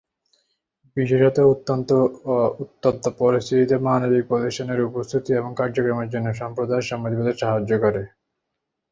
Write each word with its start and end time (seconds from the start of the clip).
বিশেষত 0.97 1.37
অত্যন্ত 1.53 1.89
উত্তপ্ত 2.63 3.03
পরিস্থিতিতে 3.21 3.75
মানবিক 3.87 4.23
প্রতিষ্ঠানের 4.27 4.85
উপস্থিতি 4.89 5.29
এবং 5.33 5.51
কার্যক্রমের 5.55 6.11
জন্য 6.13 6.27
সম্প্রদায়ের 6.41 6.89
সম্মতি 6.89 7.15
পেতে 7.17 7.33
সাহায্য 7.41 7.71
করে। 7.83 8.01